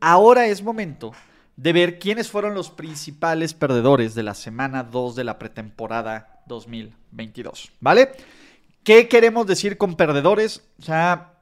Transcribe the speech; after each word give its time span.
Ahora 0.00 0.46
es 0.46 0.62
momento 0.62 1.12
de 1.56 1.72
ver 1.72 1.98
quiénes 1.98 2.30
fueron 2.30 2.54
los 2.54 2.70
principales 2.70 3.52
perdedores 3.52 4.14
de 4.14 4.22
la 4.22 4.34
semana 4.34 4.84
2 4.84 5.16
de 5.16 5.24
la 5.24 5.38
pretemporada 5.38 6.42
2022, 6.46 7.72
¿vale? 7.80 8.12
¿Qué 8.84 9.08
queremos 9.08 9.46
decir 9.46 9.76
con 9.76 9.96
perdedores? 9.96 10.62
O 10.78 10.82
sea, 10.82 11.34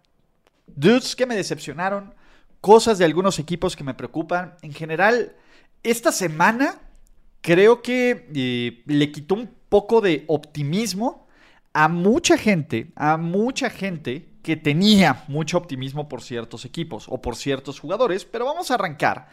dudes 0.66 1.14
que 1.14 1.26
me 1.26 1.36
decepcionaron, 1.36 2.14
cosas 2.60 2.98
de 2.98 3.04
algunos 3.04 3.38
equipos 3.38 3.76
que 3.76 3.84
me 3.84 3.94
preocupan. 3.94 4.54
En 4.62 4.72
general, 4.72 5.36
esta 5.82 6.10
semana 6.10 6.80
creo 7.42 7.82
que 7.82 8.28
eh, 8.34 8.82
le 8.86 9.12
quitó 9.12 9.34
un 9.34 9.50
poco 9.68 10.00
de 10.00 10.24
optimismo 10.28 11.26
a 11.72 11.88
mucha 11.88 12.38
gente, 12.38 12.90
a 12.96 13.18
mucha 13.18 13.68
gente 13.68 14.30
que 14.46 14.56
tenía 14.56 15.24
mucho 15.26 15.58
optimismo 15.58 16.08
por 16.08 16.22
ciertos 16.22 16.64
equipos 16.64 17.06
o 17.08 17.20
por 17.20 17.34
ciertos 17.34 17.80
jugadores, 17.80 18.24
pero 18.24 18.44
vamos 18.44 18.70
a 18.70 18.74
arrancar 18.74 19.26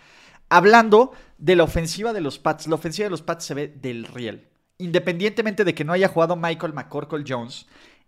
hablando 0.50 1.12
de 1.38 1.56
la 1.56 1.66
ofensiva 1.66 2.14
de 2.14 2.22
los 2.22 2.40
Pats. 2.40 2.66
La 2.66 2.74
ofensiva 2.74 3.06
de 3.06 3.12
los 3.12 3.22
Pats 3.22 3.46
se 3.46 3.54
ve 3.54 3.68
del 3.68 4.06
riel. 4.06 4.48
Independientemente 4.80 5.66
de 5.66 5.76
que 5.76 5.84
no 5.84 5.94
haya 5.94 6.08
jugado 6.08 6.36
Michael 6.36 6.74
McCorkle 6.74 7.24
Jones, 7.28 7.68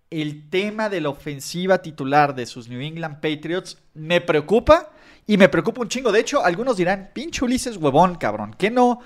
el 0.09 0.49
tema 0.49 0.89
de 0.89 0.99
la 0.99 1.09
ofensiva 1.09 1.83
titular 1.83 2.33
de 2.33 2.47
sus 2.47 2.69
New 2.69 2.81
England 2.81 3.17
Patriots 3.21 3.77
me 3.93 4.19
preocupa 4.19 4.89
y 5.27 5.37
me 5.37 5.47
preocupa 5.47 5.81
un 5.81 5.89
chingo. 5.89 6.11
De 6.11 6.21
hecho, 6.21 6.43
algunos 6.43 6.75
dirán, 6.75 7.11
pinche 7.13 7.45
Ulises 7.45 7.77
huevón, 7.77 8.15
cabrón. 8.15 8.55
¿Qué 8.57 8.71
no, 8.71 8.99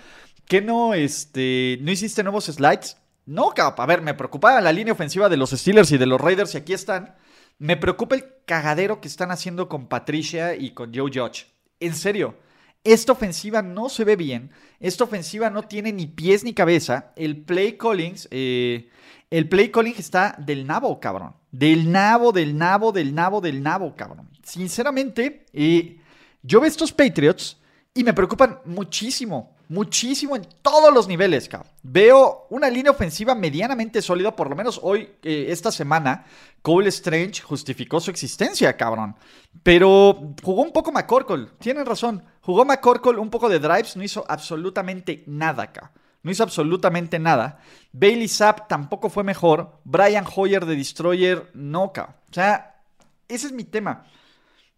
qué 0.46 0.62
no, 0.62 0.94
este, 0.94 1.80
no 1.82 1.92
hiciste 1.92 2.24
nuevos 2.24 2.46
slides? 2.46 2.96
No, 3.26 3.50
cabrón. 3.50 3.84
A 3.84 3.86
ver, 3.88 4.02
me 4.02 4.14
preocupaba 4.14 4.62
la 4.62 4.72
línea 4.72 4.94
ofensiva 4.94 5.28
de 5.28 5.36
los 5.36 5.50
Steelers 5.50 5.92
y 5.92 5.98
de 5.98 6.06
los 6.06 6.22
Raiders 6.22 6.56
y 6.56 6.60
aquí 6.60 6.72
están. 6.72 7.14
Me 7.60 7.76
preocupa 7.76 8.16
el 8.16 8.24
cagadero 8.46 9.02
que 9.02 9.10
están 9.10 9.32
haciendo 9.32 9.68
con 9.68 9.88
Patricia 9.88 10.56
y 10.56 10.72
con 10.72 10.94
Joe 10.94 11.12
Judge. 11.14 11.46
En 11.82 11.94
serio, 11.94 12.38
esta 12.86 13.12
ofensiva 13.12 13.62
no 13.62 13.90
se 13.90 14.06
ve 14.06 14.16
bien. 14.16 14.52
Esta 14.80 15.04
ofensiva 15.04 15.50
no 15.50 15.64
tiene 15.64 15.92
ni 15.92 16.08
pies 16.08 16.46
ni 16.46 16.54
cabeza. 16.54 17.12
El 17.18 17.44
play 17.44 17.78
callings, 17.78 18.30
eh, 18.32 18.90
el 19.30 19.50
play 19.50 19.70
calling 19.70 19.94
está 19.98 20.36
del 20.40 20.66
nabo, 20.66 21.02
cabrón. 21.02 21.36
Del 21.52 21.92
nabo, 21.92 22.32
del 22.32 22.58
nabo, 22.58 22.94
del 22.94 23.14
nabo, 23.14 23.42
del 23.42 23.62
nabo, 23.62 23.94
cabrón. 23.94 24.30
Sinceramente, 24.42 25.46
eh, 25.52 26.00
yo 26.42 26.62
veo 26.62 26.70
estos 26.70 26.94
Patriots 26.94 27.60
y 27.94 28.06
me 28.06 28.14
preocupan 28.14 28.60
muchísimo, 28.64 29.58
muchísimo 29.70 30.36
en 30.36 30.46
todos 30.62 30.94
los 30.94 31.08
niveles, 31.08 31.48
cabrón. 31.48 31.72
Veo 31.84 32.48
una 32.50 32.70
línea 32.70 32.92
ofensiva 32.92 33.36
medianamente 33.36 34.02
sólida, 34.02 34.36
por 34.36 34.50
lo 34.50 34.56
menos 34.56 34.80
hoy, 34.84 35.12
eh, 35.24 35.46
esta 35.50 35.72
semana, 35.72 36.26
Cole 36.62 36.90
Strange 36.90 37.42
justificó 37.42 38.00
su 38.00 38.12
existencia, 38.12 38.76
cabrón. 38.76 39.16
Pero 39.64 40.34
jugó 40.44 40.64
un 40.64 40.74
poco 40.74 40.92
McCorkle, 40.92 41.48
tienen 41.60 41.86
razón. 41.86 42.24
Jugó 42.42 42.66
McCorkle 42.66 43.18
un 43.20 43.30
poco 43.30 43.48
de 43.48 43.60
drives, 43.60 43.96
no 43.96 44.04
hizo 44.04 44.26
absolutamente 44.28 45.24
nada, 45.28 45.72
cabrón. 45.72 45.94
No 46.22 46.32
hizo 46.32 46.44
absolutamente 46.44 47.18
nada. 47.18 47.62
Bailey 47.94 48.28
Zapp 48.28 48.68
tampoco 48.68 49.10
fue 49.10 49.24
mejor. 49.24 49.80
Brian 49.86 50.26
Hoyer 50.36 50.66
de 50.66 50.76
Destroyer, 50.76 51.50
no, 51.54 51.94
cabrón. 51.94 52.16
O 52.30 52.34
sea, 52.34 52.82
ese 53.28 53.48
es 53.48 53.54
mi 53.54 53.64
tema. 53.64 54.06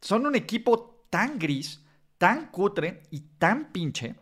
Son 0.02 0.26
un 0.26 0.36
equipo 0.36 1.06
tan 1.10 1.40
gris, 1.40 1.82
tan 2.18 2.52
cutre 2.52 3.04
y 3.10 3.22
tan 3.40 3.72
pinche. 3.72 4.16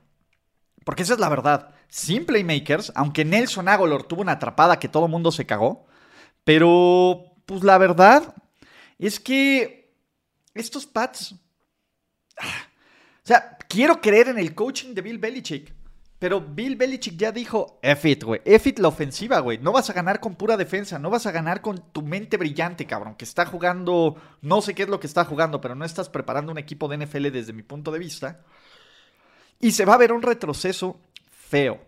Porque 0.90 1.04
esa 1.04 1.14
es 1.14 1.20
la 1.20 1.30
verdad. 1.30 1.70
Sin 1.88 2.26
playmakers, 2.26 2.92
aunque 2.96 3.24
Nelson 3.24 3.68
Agolor 3.68 4.02
tuvo 4.06 4.24
una 4.24 4.32
atrapada 4.32 4.80
que 4.80 4.90
todo 4.90 5.08
mundo 5.08 5.32
se 5.32 5.46
cagó. 5.46 5.86
Pero, 6.44 7.26
pues 7.46 7.64
la 7.64 7.78
verdad 7.78 8.34
es 8.98 9.20
que 9.20 9.94
estos 10.56 10.88
Pats... 10.88 11.34
O 11.34 13.22
sea, 13.22 13.56
quiero 13.68 14.02
creer 14.02 14.30
en 14.30 14.40
el 14.40 14.56
coaching 14.56 14.96
de 14.96 15.04
Bill 15.04 15.20
Belichick. 15.20 15.72
Pero 16.18 16.42
Bill 16.42 16.76
Belichick 16.76 17.18
ya 17.18 17.32
dijo, 17.32 17.78
F 17.84 18.16
güey. 18.24 18.42
F 18.44 18.74
la 18.80 18.88
ofensiva, 18.88 19.42
güey. 19.42 19.60
No 19.60 19.72
vas 19.72 19.92
a 19.92 19.94
ganar 19.94 20.20
con 20.20 20.34
pura 20.34 20.58
defensa. 20.58 20.98
No 20.98 21.12
vas 21.12 21.28
a 21.28 21.32
ganar 21.32 21.62
con 21.62 21.92
tu 21.92 22.02
mente 22.02 22.36
brillante, 22.36 22.88
cabrón. 22.88 23.14
Que 23.14 23.26
está 23.26 23.46
jugando, 23.46 24.16
no 24.42 24.60
sé 24.64 24.74
qué 24.74 24.82
es 24.82 24.90
lo 24.90 25.00
que 25.00 25.06
está 25.06 25.24
jugando, 25.24 25.62
pero 25.62 25.76
no 25.76 25.86
estás 25.86 26.10
preparando 26.10 26.52
un 26.52 26.58
equipo 26.58 26.88
de 26.88 27.06
NFL 27.06 27.30
desde 27.30 27.54
mi 27.54 27.62
punto 27.62 27.92
de 27.92 28.00
vista. 28.00 28.44
Y 29.60 29.72
se 29.72 29.86
va 29.86 29.96
a 29.96 29.98
ver 29.98 30.14
un 30.14 30.22
retroceso 30.22 31.00
feo. 31.30 31.80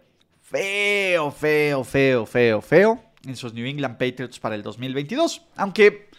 Feo, 0.41 1.31
feo, 1.31 1.83
feo, 1.83 2.25
feo, 2.25 2.61
feo. 2.61 3.03
En 3.25 3.35
sus 3.35 3.53
New 3.53 3.65
England 3.65 3.97
Patriots 3.97 4.39
para 4.39 4.55
el 4.55 4.63
2022. 4.63 5.41
Aunque 5.55 6.09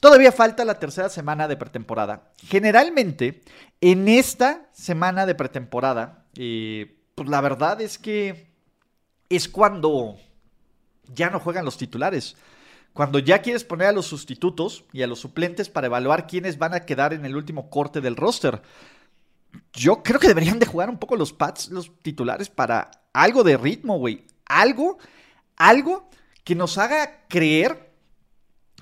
todavía 0.00 0.30
falta 0.30 0.64
la 0.64 0.78
tercera 0.78 1.08
semana 1.08 1.48
de 1.48 1.56
pretemporada. 1.56 2.30
Generalmente, 2.46 3.42
en 3.80 4.06
esta 4.08 4.68
semana 4.72 5.26
de 5.26 5.34
pretemporada, 5.34 6.26
eh, 6.36 6.96
pues 7.14 7.28
la 7.28 7.40
verdad 7.40 7.80
es 7.80 7.98
que 7.98 8.46
es 9.28 9.48
cuando 9.48 10.16
ya 11.12 11.30
no 11.30 11.40
juegan 11.40 11.64
los 11.64 11.78
titulares. 11.78 12.36
Cuando 12.92 13.18
ya 13.18 13.40
quieres 13.40 13.64
poner 13.64 13.88
a 13.88 13.92
los 13.92 14.06
sustitutos 14.06 14.84
y 14.92 15.02
a 15.02 15.06
los 15.06 15.18
suplentes 15.18 15.68
para 15.68 15.86
evaluar 15.86 16.26
quiénes 16.26 16.58
van 16.58 16.74
a 16.74 16.80
quedar 16.80 17.14
en 17.14 17.24
el 17.24 17.34
último 17.34 17.70
corte 17.70 18.00
del 18.00 18.16
roster. 18.16 18.62
Yo 19.72 20.02
creo 20.02 20.20
que 20.20 20.28
deberían 20.28 20.58
de 20.58 20.66
jugar 20.66 20.90
un 20.90 20.98
poco 20.98 21.16
los 21.16 21.32
pads, 21.32 21.70
los 21.70 21.90
titulares, 22.02 22.48
para 22.48 22.90
algo 23.12 23.42
de 23.42 23.56
ritmo, 23.56 23.98
güey. 23.98 24.26
Algo, 24.46 24.98
algo 25.56 26.08
que 26.44 26.54
nos 26.54 26.78
haga 26.78 27.26
creer 27.28 27.90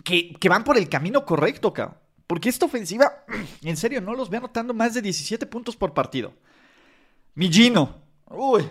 que, 0.04 0.32
que 0.34 0.48
van 0.48 0.64
por 0.64 0.76
el 0.76 0.88
camino 0.88 1.24
correcto, 1.24 1.72
cabrón. 1.72 1.98
Porque 2.26 2.48
esta 2.48 2.66
ofensiva, 2.66 3.24
en 3.62 3.76
serio, 3.76 4.00
no 4.00 4.14
los 4.14 4.30
veo 4.30 4.38
anotando 4.38 4.74
más 4.74 4.94
de 4.94 5.02
17 5.02 5.46
puntos 5.46 5.76
por 5.76 5.94
partido. 5.94 6.32
Mi 7.34 7.52
Gino, 7.52 8.00
Uy. 8.30 8.68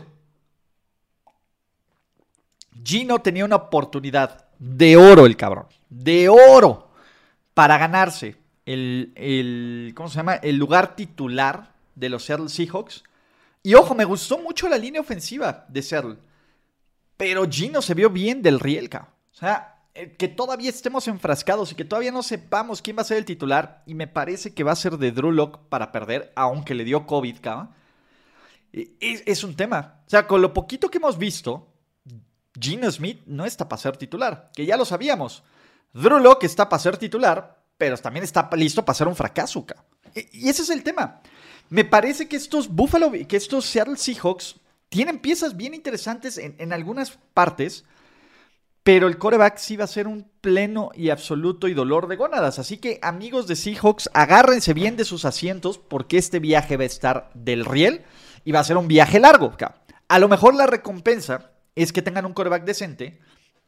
Gino 2.83 3.19
tenía 3.19 3.45
una 3.45 3.57
oportunidad 3.57 4.47
de 4.57 4.95
oro, 4.95 5.25
el 5.25 5.35
cabrón. 5.35 5.67
De 5.89 6.29
oro. 6.29 6.89
Para 7.53 7.77
ganarse 7.77 8.37
el, 8.65 9.91
¿cómo 9.95 10.07
se 10.07 10.15
llama? 10.15 10.35
El 10.35 10.55
lugar 10.55 10.95
titular 10.95 11.73
de 11.99 12.09
los 12.09 12.25
Seattle 12.25 12.49
Seahawks. 12.49 13.03
Y 13.61 13.73
ojo, 13.73 13.93
me 13.93 14.05
gustó 14.05 14.37
mucho 14.37 14.69
la 14.69 14.77
línea 14.77 15.01
ofensiva 15.01 15.65
de 15.67 15.81
Seattle. 15.81 16.17
Pero 17.17 17.49
Gino 17.49 17.81
se 17.81 17.93
vio 17.93 18.09
bien 18.09 18.41
del 18.41 18.59
riel, 18.59 18.89
cabrón. 18.89 19.11
O 19.31 19.35
sea, 19.35 19.83
eh, 19.93 20.15
que 20.17 20.27
todavía 20.27 20.69
estemos 20.69 21.07
enfrascados 21.07 21.71
y 21.71 21.75
que 21.75 21.85
todavía 21.85 22.11
no 22.11 22.23
sepamos 22.23 22.81
quién 22.81 22.97
va 22.97 23.01
a 23.01 23.05
ser 23.05 23.17
el 23.17 23.25
titular. 23.25 23.83
Y 23.85 23.93
me 23.95 24.07
parece 24.07 24.53
que 24.53 24.63
va 24.63 24.71
a 24.71 24.77
ser 24.77 24.97
de 24.97 25.11
Drew 25.11 25.31
Lock 25.31 25.59
para 25.69 25.91
perder, 25.91 26.31
aunque 26.35 26.73
le 26.75 26.85
dio 26.85 27.05
COVID, 27.05 27.39
cabrón 27.41 27.69
es, 28.71 29.43
un 29.43 29.55
tema. 29.55 30.01
O 30.05 30.09
sea, 30.09 30.27
con 30.27 30.41
lo 30.41 30.53
poquito 30.53 30.89
que 30.89 30.97
hemos 30.97 31.17
visto, 31.17 31.73
Gino 32.59 32.89
Smith 32.91 33.21
no 33.25 33.45
está 33.45 33.67
para 33.67 33.81
ser 33.81 33.97
titular, 33.97 34.51
que 34.53 34.65
ya 34.65 34.77
lo 34.77 34.85
sabíamos. 34.85 35.43
Drew 35.93 36.19
Locke 36.19 36.45
está 36.45 36.69
para 36.69 36.81
ser 36.81 36.97
titular, 36.97 37.63
pero 37.77 37.97
también 37.97 38.23
está 38.23 38.49
listo 38.53 38.85
para 38.85 38.95
ser 38.95 39.07
un 39.07 39.15
fracaso. 39.15 39.65
Y 40.31 40.49
ese 40.49 40.61
es 40.61 40.69
el 40.69 40.83
tema. 40.83 41.21
Me 41.69 41.85
parece 41.85 42.27
que 42.27 42.35
estos 42.35 42.67
Buffalo, 42.67 43.11
que 43.27 43.37
estos 43.37 43.65
Seattle 43.65 43.97
Seahawks 43.97 44.55
tienen 44.89 45.19
piezas 45.19 45.55
bien 45.55 45.73
interesantes 45.73 46.37
en, 46.37 46.55
en 46.57 46.73
algunas 46.73 47.19
partes, 47.33 47.85
pero 48.83 49.07
el 49.07 49.17
coreback 49.17 49.57
sí 49.57 49.75
va 49.77 49.83
a 49.83 49.87
ser 49.87 50.07
un 50.07 50.27
pleno 50.41 50.89
y 50.95 51.09
absoluto 51.09 51.67
y 51.67 51.75
dolor 51.75 52.07
de 52.07 52.15
gónadas. 52.15 52.57
Así 52.57 52.77
que, 52.77 52.99
amigos 53.03 53.45
de 53.45 53.55
Seahawks, 53.55 54.09
agárrense 54.13 54.73
bien 54.73 54.97
de 54.97 55.05
sus 55.05 55.25
asientos 55.25 55.77
porque 55.77 56.17
este 56.17 56.39
viaje 56.39 56.75
va 56.75 56.83
a 56.83 56.87
estar 56.87 57.29
del 57.35 57.65
riel 57.65 58.01
y 58.45 58.51
va 58.51 58.61
a 58.61 58.63
ser 58.63 58.77
un 58.77 58.87
viaje 58.87 59.19
largo. 59.19 59.55
A 60.07 60.19
lo 60.19 60.27
mejor 60.27 60.55
la 60.55 60.65
recompensa 60.65 61.51
es 61.75 61.93
que 61.93 62.01
tengan 62.01 62.25
un 62.25 62.33
coreback 62.33 62.65
decente. 62.65 63.19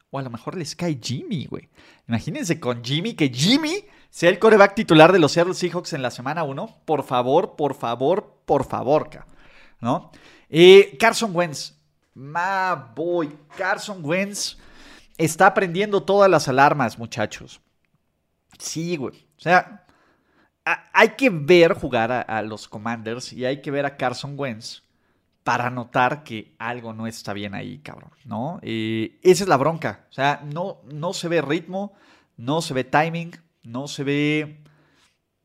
O 0.09 0.19
a 0.19 0.24
lo 0.24 0.30
mejor 0.30 0.57
les 0.57 0.75
cae 0.75 1.00
Jimmy, 1.01 1.45
güey. 1.45 1.69
Imagínense 2.07 2.59
con 2.59 2.83
Jimmy, 2.83 3.13
que 3.13 3.30
Jimmy 3.30 3.86
sea 4.12 4.30
el 4.30 4.40
coreback 4.40 4.75
titular 4.75 5.13
de 5.13 5.19
los 5.19 5.31
Seattle 5.31 5.54
Seahawks 5.54 5.94
en 5.94 6.02
la 6.02 6.12
semana 6.12 6.44
1. 6.44 6.81
Por 6.86 7.04
favor, 7.04 7.56
por 7.56 7.74
favor, 7.74 8.42
por 8.46 8.66
favor, 8.66 9.10
¿no? 9.80 10.12
Eh, 10.50 10.98
Carson 11.00 11.34
Wentz. 11.34 11.78
Ma 12.13 12.92
boy. 12.94 13.36
Carson 13.58 14.04
Wentz 14.04 14.58
está 15.18 15.54
prendiendo 15.54 16.04
todas 16.04 16.30
las 16.30 16.50
alarmas, 16.50 17.00
muchachos. 17.00 17.62
Sí, 18.60 18.98
güey. 18.98 19.16
O 19.38 19.42
sea, 19.42 19.86
hay 20.66 21.10
que 21.12 21.30
ver 21.30 21.74
jugar 21.74 22.12
a, 22.12 22.42
los 22.42 22.68
Commanders 22.68 23.31
y 23.31 23.46
hay 23.46 23.62
que 23.62 23.72
ver 23.72 23.86
a 23.86 23.96
Carson 23.96 24.38
Wentz 24.38 24.84
para 25.44 25.69
notar 25.69 26.24
que 26.24 26.54
algo 26.60 26.92
no 26.92 27.08
está 27.08 27.31
bien 27.31 27.56
ahí, 27.56 27.80
cabrón, 27.80 28.12
¿no? 28.25 28.60
esa 28.62 29.44
es 29.44 29.48
la 29.48 29.58
bronca. 29.58 30.06
O 30.10 30.13
sea, 30.13 30.42
no, 30.44 30.81
no 30.92 31.13
se 31.13 31.30
ve 31.30 31.42
ritmo, 31.42 31.94
no 32.36 32.62
se 32.62 32.74
ve 32.74 32.84
timing, 32.84 33.31
no 33.63 33.88
se 33.88 34.04
ve. 34.04 34.63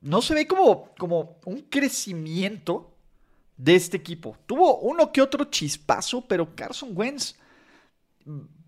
No 0.00 0.22
se 0.22 0.34
ve 0.34 0.46
como, 0.46 0.94
como 0.98 1.38
un 1.44 1.62
crecimiento 1.62 2.94
de 3.56 3.74
este 3.74 3.96
equipo. 3.96 4.36
Tuvo 4.46 4.78
uno 4.80 5.10
que 5.12 5.22
otro 5.22 5.44
chispazo, 5.46 6.26
pero 6.26 6.54
Carson 6.54 6.90
Wentz. 6.94 7.34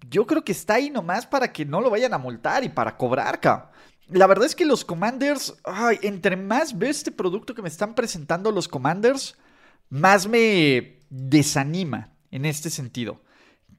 Yo 0.08 0.26
creo 0.26 0.44
que 0.44 0.52
está 0.52 0.74
ahí 0.74 0.90
nomás 0.90 1.26
para 1.26 1.52
que 1.52 1.64
no 1.64 1.80
lo 1.80 1.90
vayan 1.90 2.14
a 2.14 2.18
multar 2.18 2.64
y 2.64 2.68
para 2.68 2.96
cobrar. 2.96 3.40
La 4.08 4.26
verdad 4.26 4.46
es 4.46 4.54
que 4.54 4.64
los 4.64 4.84
Commanders, 4.84 5.54
ay, 5.64 5.98
entre 6.02 6.36
más 6.36 6.76
veo 6.76 6.90
este 6.90 7.10
producto 7.10 7.54
que 7.54 7.62
me 7.62 7.68
están 7.68 7.94
presentando 7.94 8.50
los 8.50 8.68
Commanders, 8.68 9.36
más 9.90 10.26
me 10.26 11.00
desanima 11.10 12.14
en 12.30 12.46
este 12.46 12.70
sentido. 12.70 13.20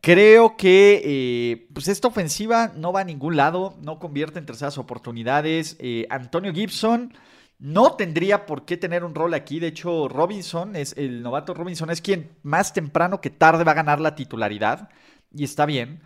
Creo 0.01 0.55
que 0.55 1.01
eh, 1.03 1.67
pues 1.73 1.89
esta 1.89 2.07
ofensiva 2.07 2.71
no 2.75 2.93
va 2.93 3.01
a 3.01 3.03
ningún 3.03 3.35
lado, 3.35 3.77
no 3.81 3.99
convierte 3.99 4.39
en 4.39 4.45
terceras 4.45 4.77
oportunidades. 4.77 5.75
Eh, 5.79 6.07
Antonio 6.09 6.53
Gibson 6.53 7.13
no 7.59 7.95
tendría 7.95 8.45
por 8.45 8.63
qué 8.65 8.77
tener 8.77 9.03
un 9.03 9.13
rol 9.13 9.33
aquí. 9.33 9.59
De 9.59 9.67
hecho, 9.67 10.07
Robinson, 10.07 10.77
es, 10.77 10.95
el 10.97 11.21
novato 11.21 11.53
Robinson, 11.53 11.89
es 11.89 12.01
quien 12.01 12.31
más 12.43 12.71
temprano 12.71 13.19
que 13.19 13.29
tarde 13.29 13.65
va 13.65 13.73
a 13.73 13.75
ganar 13.75 13.99
la 13.99 14.15
titularidad. 14.15 14.89
Y 15.33 15.43
está 15.43 15.65
bien. 15.65 16.01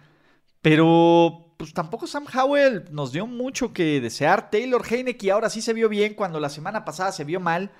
Pero 0.62 1.54
pues 1.58 1.74
tampoco 1.74 2.08
Sam 2.08 2.26
Howell 2.34 2.86
nos 2.92 3.12
dio 3.12 3.28
mucho 3.28 3.74
que 3.74 4.02
desear. 4.02 4.50
Taylor 4.50 4.84
Heineke 4.90 5.32
ahora 5.32 5.52
sí 5.52 5.62
se 5.62 5.74
vio 5.74 5.88
bien 5.88 6.16
cuando 6.16 6.40
la 6.40 6.50
semana 6.50 6.84
pasada 6.84 7.12
se 7.12 7.26
vio 7.26 7.40
mal. 7.40 7.72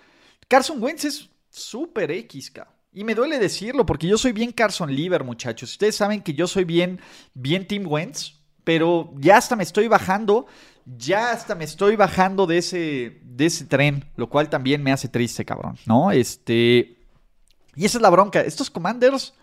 Carson 0.48 0.82
Wentz 0.82 1.06
es 1.06 1.30
súper 1.50 2.12
X, 2.12 2.52
Y 2.94 3.04
me 3.04 3.16
duele 3.16 3.40
decirlo 3.40 3.86
porque 3.86 4.08
yo 4.08 4.18
soy 4.18 4.34
bien 4.34 4.52
Carson 4.52 4.94
Lieber, 4.94 5.24
muchachos. 5.24 5.72
Ustedes 5.72 5.96
saben 5.96 6.22
que 6.22 6.34
yo 6.34 6.46
soy 6.46 6.64
bien, 6.64 7.02
bien 7.34 7.68
Team 7.68 7.86
Wentz, 7.88 8.40
pero 8.64 9.12
ya 9.18 9.38
hasta 9.38 9.56
me 9.56 9.64
estoy 9.64 9.88
bajando, 9.88 10.46
ya 10.86 11.32
hasta 11.32 11.56
me 11.56 11.64
estoy 11.64 11.96
bajando 11.96 12.46
de 12.46 12.60
ese, 12.60 13.20
de 13.24 13.48
ese 13.48 13.66
tren, 13.66 14.06
lo 14.16 14.30
cual 14.30 14.50
también 14.50 14.84
me 14.84 14.92
hace 14.92 15.08
triste, 15.08 15.44
cabrón, 15.44 15.78
¿no? 15.86 16.12
Este... 16.12 17.00
Y 17.76 17.86
esa 17.86 17.98
es 17.98 18.02
la 18.04 18.12
bronca. 18.12 18.42
Estos 18.42 18.70
Commanders 18.70 19.34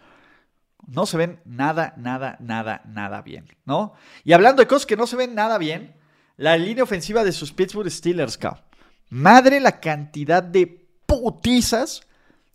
no 0.87 1.05
se 1.05 1.17
ven 1.17 1.41
nada, 1.45 1.95
nada, 1.97 2.37
nada, 2.39 2.83
nada 2.87 3.23
bien, 3.23 3.47
¿no? 3.65 3.95
Y 4.23 4.33
hablando 4.33 4.63
de 4.63 4.69
cosas 4.69 4.87
que 4.87 4.97
no 4.97 5.09
se 5.09 5.17
ven 5.17 5.35
nada 5.35 5.59
bien, 5.59 5.97
la 6.37 6.57
línea 6.57 6.85
ofensiva 6.85 7.25
de 7.25 7.33
sus 7.33 7.53
Pittsburgh 7.53 7.91
Steelers, 7.91 8.39
cabrón. 8.39 8.63
Madre 9.09 9.59
la 9.59 9.81
cantidad 9.81 10.41
de 10.41 10.89
putizas 11.05 12.03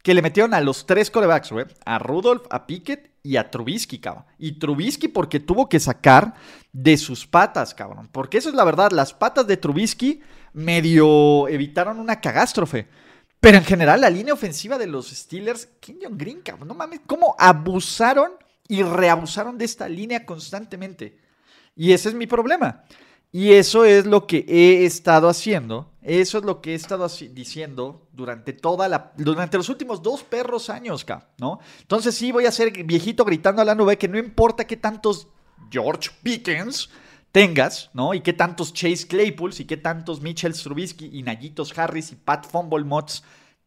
que 0.06 0.14
le 0.14 0.22
metieron 0.22 0.54
a 0.54 0.62
los 0.62 0.86
tres 0.86 1.10
corebacks, 1.10 1.52
güey. 1.52 1.66
A 1.84 1.98
Rudolph, 1.98 2.46
a 2.52 2.68
Pickett 2.68 3.10
y 3.24 3.38
a 3.38 3.50
Trubisky, 3.50 3.98
cabrón. 3.98 4.26
Y 4.38 4.60
Trubisky 4.60 5.08
porque 5.08 5.40
tuvo 5.40 5.68
que 5.68 5.80
sacar 5.80 6.36
de 6.72 6.96
sus 6.98 7.26
patas, 7.26 7.74
cabrón. 7.74 8.08
Porque 8.12 8.38
eso 8.38 8.50
es 8.50 8.54
la 8.54 8.64
verdad, 8.66 8.92
las 8.92 9.16
patas 9.16 9.48
de 9.48 9.58
Trubisky 9.58 10.22
medio 10.54 11.48
evitaron 11.48 12.00
una 12.00 12.22
cagástrofe. 12.22 12.88
Pero 13.40 13.58
en 13.58 13.66
general, 13.66 14.00
la 14.02 14.12
línea 14.12 14.36
ofensiva 14.36 14.78
de 14.78 14.86
los 14.86 15.10
Steelers, 15.10 15.70
Kenyon 15.80 16.20
Green, 16.20 16.42
cabrón, 16.42 16.68
no 16.68 16.76
mames, 16.76 17.02
cómo 17.08 17.36
abusaron 17.40 18.34
y 18.68 18.84
reabusaron 18.84 19.58
de 19.58 19.66
esta 19.66 19.90
línea 19.90 20.24
constantemente. 20.24 21.18
Y 21.76 21.94
ese 21.94 22.10
es 22.10 22.14
mi 22.14 22.28
problema. 22.28 22.84
Y 23.36 23.52
eso 23.52 23.84
es 23.84 24.06
lo 24.06 24.28
que 24.28 24.46
he 24.48 24.86
estado 24.86 25.28
haciendo. 25.28 25.92
Eso 26.02 26.38
es 26.38 26.46
lo 26.46 26.62
que 26.62 26.72
he 26.72 26.76
estado 26.76 27.06
diciendo 27.34 28.08
durante 28.14 28.54
toda 28.54 28.88
la. 28.88 29.12
Durante 29.18 29.58
los 29.58 29.68
últimos 29.68 30.02
dos 30.02 30.24
perros 30.24 30.70
años, 30.70 31.06
¿no? 31.38 31.60
Entonces 31.82 32.16
sí 32.16 32.32
voy 32.32 32.46
a 32.46 32.52
ser 32.54 32.72
viejito 32.86 33.26
gritando 33.26 33.62
a 33.62 33.66
la 33.66 33.76
nube 33.76 33.98
que 33.98 34.08
no 34.08 34.18
importa 34.18 34.66
qué 34.66 34.78
tantos 34.78 35.28
George 35.70 36.12
Pickens 36.24 36.90
tengas, 37.34 37.90
¿no? 37.94 38.14
Y 38.14 38.22
qué 38.22 38.32
tantos 38.32 38.72
Chase 38.74 39.06
Claypools 39.06 39.60
y 39.60 39.66
qué 39.66 39.76
tantos 39.76 40.22
Mitchell 40.22 40.54
Trubisky 40.54 41.10
y 41.12 41.22
Nayitos 41.22 41.78
Harris 41.78 42.14
y 42.14 42.16
Pat 42.16 42.48
Fumble 42.50 42.86
Mods 42.86 43.22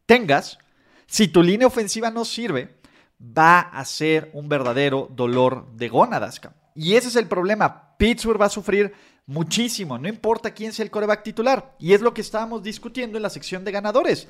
tengas, 0.07 0.57
si 1.05 1.27
tu 1.27 1.43
línea 1.43 1.67
ofensiva 1.67 2.09
no 2.09 2.25
sirve, 2.25 2.79
va 3.21 3.59
a 3.59 3.85
ser 3.85 4.31
un 4.33 4.49
verdadero 4.49 5.07
dolor 5.11 5.71
de 5.73 5.89
gónadas. 5.89 6.41
Y 6.73 6.95
ese 6.95 7.09
es 7.09 7.15
el 7.17 7.27
problema. 7.27 7.95
Pittsburgh 7.99 8.41
va 8.41 8.45
a 8.47 8.49
sufrir 8.49 8.93
muchísimo, 9.29 9.99
no 9.99 10.07
importa 10.07 10.55
quién 10.55 10.73
sea 10.73 10.83
el 10.83 10.89
coreback 10.89 11.21
titular. 11.21 11.75
Y 11.77 11.93
es 11.93 12.01
lo 12.01 12.15
que 12.15 12.21
estábamos 12.21 12.63
discutiendo 12.63 13.17
en 13.17 13.21
la 13.21 13.29
sección 13.29 13.63
de 13.63 13.71
ganadores. 13.71 14.27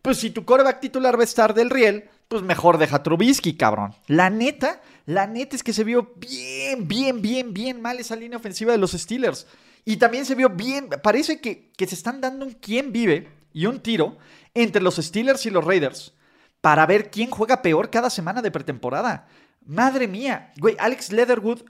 Pues 0.00 0.16
si 0.16 0.30
tu 0.30 0.46
coreback 0.46 0.80
titular 0.80 1.16
va 1.16 1.20
a 1.20 1.24
estar 1.24 1.52
del 1.52 1.68
riel, 1.68 2.08
pues 2.28 2.42
mejor 2.42 2.78
deja 2.78 3.02
Trubisky, 3.02 3.58
cabrón. 3.58 3.94
La 4.06 4.30
neta, 4.30 4.80
la 5.04 5.26
neta 5.26 5.54
es 5.54 5.62
que 5.62 5.74
se 5.74 5.84
vio 5.84 6.14
bien, 6.16 6.88
bien, 6.88 7.20
bien, 7.20 7.52
bien 7.52 7.82
mal 7.82 8.00
esa 8.00 8.16
línea 8.16 8.38
ofensiva 8.38 8.72
de 8.72 8.78
los 8.78 8.92
Steelers. 8.92 9.46
Y 9.84 9.98
también 9.98 10.24
se 10.24 10.34
vio 10.34 10.48
bien, 10.48 10.88
parece 11.02 11.40
que, 11.40 11.70
que 11.76 11.86
se 11.86 11.94
están 11.94 12.22
dando 12.22 12.46
un 12.46 12.52
quién 12.52 12.90
vive 12.90 13.28
y 13.52 13.66
un 13.66 13.80
tiro 13.80 14.16
entre 14.54 14.80
los 14.80 14.96
Steelers 14.96 15.44
y 15.44 15.50
los 15.50 15.64
Raiders 15.64 16.14
para 16.62 16.86
ver 16.86 17.10
quién 17.10 17.30
juega 17.30 17.60
peor 17.60 17.90
cada 17.90 18.08
semana 18.08 18.40
de 18.40 18.50
pretemporada. 18.50 19.28
Madre 19.66 20.08
mía, 20.08 20.54
güey, 20.56 20.74
Alex 20.78 21.12
Leatherwood 21.12 21.64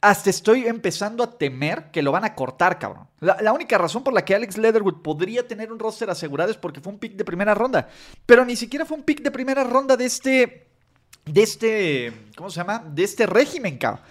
hasta 0.00 0.28
estoy 0.28 0.66
empezando 0.66 1.24
a 1.24 1.38
temer 1.38 1.90
que 1.90 2.02
lo 2.02 2.12
van 2.12 2.24
a 2.24 2.34
cortar, 2.34 2.78
cabrón. 2.78 3.08
La, 3.20 3.52
única 3.52 3.78
razón 3.78 4.04
por 4.04 4.12
la 4.12 4.24
que 4.24 4.34
Alex 4.34 4.58
Leatherwood 4.58 5.02
podría 5.02 5.46
tener 5.48 5.72
un 5.72 5.78
roster 5.78 6.10
asegurado 6.10 6.50
es 6.50 6.58
porque 6.58 6.80
fue 6.80 6.92
un 6.92 6.98
pick 6.98 7.14
de 7.14 7.24
primera 7.24 7.54
ronda. 7.54 7.88
Pero 8.26 8.44
ni 8.44 8.54
siquiera 8.54 8.84
fue 8.84 8.98
un 8.98 9.02
pick 9.02 9.22
de 9.22 9.30
primera 9.30 9.64
ronda 9.64 9.96
de 9.96 10.04
este. 10.04 10.68
De 11.24 11.42
este. 11.42 12.12
¿Cómo 12.36 12.50
se 12.50 12.56
llama? 12.56 12.84
De 12.86 13.02
este 13.02 13.26
régimen, 13.26 13.78
cabrón. 13.78 14.02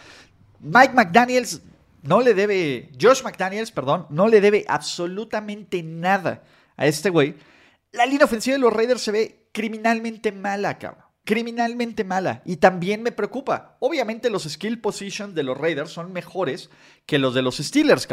Mike 0.62 0.94
McDaniels 0.94 1.62
no 2.02 2.22
le 2.22 2.34
debe. 2.34 2.90
Josh 3.00 3.22
McDaniels, 3.24 3.72
perdón, 3.72 4.07
no 4.10 4.28
le 4.28 4.42
debe 4.42 4.66
absolutamente 4.68 5.84
nada 5.84 6.44
a 6.75 6.88
este 6.88 7.12
güey. 7.12 7.36
La 7.92 8.06
línea 8.06 8.25
ofensiva 8.25 8.56
de 8.56 8.60
los 8.60 8.74
Raiders 8.74 9.02
se 9.02 9.12
ve 9.12 9.50
criminalmente 9.52 10.31
mala, 10.31 10.80
cabrón 10.80 11.11
criminalmente 11.23 12.03
mala 12.03 12.41
y 12.45 12.57
también 12.57 13.03
me 13.03 13.12
preocupa. 13.12 13.77
Obviamente 13.79 14.29
los 14.29 14.44
skill 14.44 14.79
positions 14.81 15.35
de 15.35 15.44
los 15.44 15.57
Raiders 15.57 15.91
son 15.91 16.12
mejores 16.12 16.69
que 17.06 17.19
los 17.19 17.33
de 17.33 17.41
los 17.41 17.57
Steelers, 17.57 18.07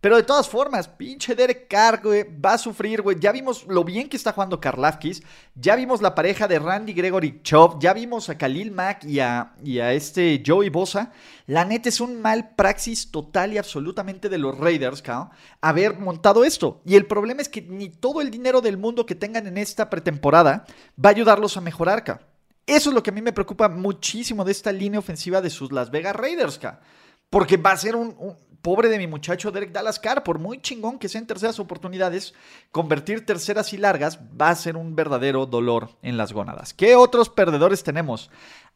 pero 0.00 0.16
de 0.16 0.22
todas 0.24 0.48
formas, 0.48 0.88
pinche 0.88 1.34
Derek 1.34 1.68
Carr, 1.68 2.02
güey, 2.02 2.24
va 2.38 2.54
a 2.54 2.58
sufrir, 2.58 3.02
güey. 3.02 3.16
Ya 3.18 3.32
vimos 3.32 3.64
lo 3.66 3.84
bien 3.84 4.08
que 4.08 4.16
está 4.16 4.32
jugando 4.32 4.60
Karlafkis, 4.60 5.22
ya 5.54 5.76
vimos 5.76 6.02
la 6.02 6.14
pareja 6.14 6.48
de 6.48 6.58
Randy 6.58 6.92
Gregory 6.92 7.40
Chop, 7.42 7.80
ya 7.80 7.92
vimos 7.94 8.28
a 8.28 8.36
Khalil 8.36 8.72
Mack 8.72 9.04
y 9.04 9.20
a, 9.20 9.54
y 9.62 9.78
a 9.78 9.92
este 9.92 10.42
Joey 10.44 10.68
Bosa. 10.68 11.12
La 11.46 11.64
neta 11.64 11.88
es 11.88 12.00
un 12.00 12.20
mal 12.20 12.54
praxis 12.54 13.10
total 13.10 13.52
y 13.52 13.58
absolutamente 13.58 14.28
de 14.28 14.38
los 14.38 14.58
Raiders, 14.58 15.02
cabrón, 15.02 15.30
haber 15.60 15.98
montado 15.98 16.44
esto. 16.44 16.82
Y 16.84 16.96
el 16.96 17.06
problema 17.06 17.42
es 17.42 17.48
que 17.48 17.62
ni 17.62 17.88
todo 17.88 18.20
el 18.20 18.30
dinero 18.30 18.60
del 18.60 18.76
mundo 18.76 19.06
que 19.06 19.14
tengan 19.14 19.46
en 19.46 19.56
esta 19.56 19.88
pretemporada 19.88 20.64
va 21.02 21.10
a 21.10 21.12
ayudarlos 21.12 21.56
a 21.56 21.60
mejorar, 21.60 22.04
cabrón. 22.04 22.31
Eso 22.66 22.90
es 22.90 22.94
lo 22.94 23.02
que 23.02 23.10
a 23.10 23.12
mí 23.12 23.22
me 23.22 23.32
preocupa 23.32 23.68
muchísimo 23.68 24.44
de 24.44 24.52
esta 24.52 24.72
línea 24.72 25.00
ofensiva 25.00 25.40
de 25.40 25.50
sus 25.50 25.72
Las 25.72 25.90
Vegas 25.90 26.16
Raiders, 26.16 26.60
Porque 27.28 27.56
va 27.56 27.72
a 27.72 27.76
ser 27.76 27.96
un, 27.96 28.14
pobre 28.62 28.88
de 28.88 28.98
mi 28.98 29.08
muchacho 29.08 29.50
Derek 29.50 29.72
Dallas 29.72 29.98
Carr, 29.98 30.22
por 30.22 30.38
muy 30.38 30.60
chingón 30.60 30.98
que 30.98 31.08
sean 31.08 31.26
terceras 31.26 31.58
oportunidades, 31.58 32.32
convertir 32.70 33.26
terceras 33.26 33.72
y 33.72 33.76
largas 33.76 34.20
va 34.40 34.50
a 34.50 34.54
ser 34.54 34.76
un 34.76 34.94
verdadero 34.94 35.46
dolor 35.46 35.90
en 36.02 36.16
las 36.16 36.32
gónadas. 36.32 36.72
¿Qué 36.72 36.94
otros 36.94 37.28
perdedores 37.28 37.82
tenemos? 37.82 38.30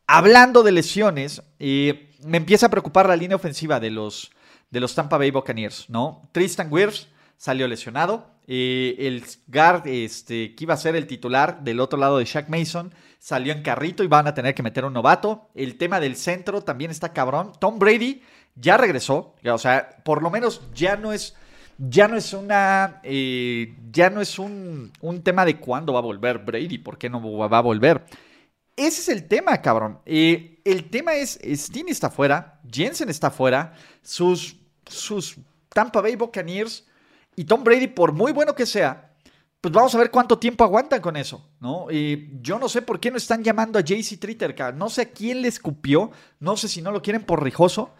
Hablando 0.08 0.62
de 0.62 0.72
lesiones, 0.72 1.42
me 1.58 2.36
empieza 2.36 2.66
a 2.66 2.70
preocupar 2.70 3.08
la 3.08 3.16
línea 3.16 3.36
ofensiva 3.36 3.80
de 3.80 3.90
los, 3.90 4.32
de 4.70 4.80
los 4.80 4.94
Tampa 4.94 5.18
Bay 5.18 5.30
Buccaneers, 5.30 5.88
¿no? 5.88 6.28
Tristan 6.32 6.72
Wirfs 6.72 7.08
salió 7.36 7.68
lesionado. 7.68 8.35
Eh, 8.48 8.94
el 8.98 9.24
guard 9.48 9.88
este, 9.88 10.54
que 10.54 10.64
iba 10.64 10.74
a 10.74 10.76
ser 10.76 10.94
el 10.94 11.06
titular 11.06 11.62
del 11.62 11.80
otro 11.80 11.98
lado 11.98 12.18
de 12.18 12.24
Shaq 12.24 12.48
Mason 12.48 12.94
salió 13.18 13.52
en 13.52 13.62
carrito 13.62 14.04
y 14.04 14.06
van 14.06 14.28
a 14.28 14.34
tener 14.34 14.54
que 14.54 14.62
meter 14.62 14.84
un 14.84 14.92
novato. 14.92 15.48
El 15.54 15.76
tema 15.76 15.98
del 15.98 16.14
centro 16.14 16.62
también 16.62 16.92
está 16.92 17.12
cabrón. 17.12 17.52
Tom 17.58 17.78
Brady 17.78 18.22
ya 18.54 18.76
regresó, 18.76 19.34
o 19.44 19.58
sea, 19.58 19.96
por 20.04 20.22
lo 20.22 20.30
menos 20.30 20.62
ya 20.74 20.96
no 20.96 21.12
es, 21.12 21.34
ya 21.76 22.06
no 22.06 22.16
es 22.16 22.32
una, 22.32 23.00
eh, 23.02 23.76
ya 23.90 24.10
no 24.10 24.20
es 24.20 24.38
un, 24.38 24.92
un, 25.00 25.22
tema 25.22 25.44
de 25.44 25.58
cuándo 25.58 25.92
va 25.92 25.98
a 25.98 26.02
volver 26.02 26.38
Brady, 26.38 26.78
por 26.78 26.98
qué 26.98 27.10
no 27.10 27.20
va 27.36 27.58
a 27.58 27.62
volver. 27.62 28.04
Ese 28.76 29.00
es 29.00 29.08
el 29.08 29.26
tema, 29.26 29.60
cabrón. 29.60 29.98
Eh, 30.06 30.60
el 30.64 30.88
tema 30.88 31.14
es, 31.14 31.38
Steen 31.42 31.88
está 31.88 32.10
fuera, 32.10 32.60
Jensen 32.70 33.08
está 33.08 33.30
fuera, 33.30 33.74
sus, 34.02 34.56
sus 34.86 35.36
Tampa 35.68 36.00
Bay 36.00 36.14
Buccaneers 36.14 36.85
y 37.36 37.44
Tom 37.44 37.62
Brady, 37.62 37.86
por 37.86 38.12
muy 38.12 38.32
bueno 38.32 38.54
que 38.54 38.66
sea, 38.66 39.12
pues 39.60 39.72
vamos 39.72 39.94
a 39.94 39.98
ver 39.98 40.10
cuánto 40.10 40.38
tiempo 40.38 40.64
aguantan 40.64 41.00
con 41.00 41.16
eso, 41.16 41.50
¿no? 41.60 41.88
Yo 42.40 42.58
no 42.58 42.68
sé 42.68 42.82
por 42.82 42.98
qué 42.98 43.10
no 43.10 43.16
están 43.16 43.44
llamando 43.44 43.78
a 43.78 43.82
JC 43.82 44.18
Tritter, 44.18 44.74
no 44.74 44.88
sé 44.88 45.02
a 45.02 45.10
quién 45.10 45.42
le 45.42 45.48
escupió, 45.48 46.10
no 46.40 46.56
sé 46.56 46.68
si 46.68 46.82
no 46.82 46.92
lo 46.92 47.02
quieren 47.02 47.24
por 47.24 47.42
rijoso. 47.42 47.94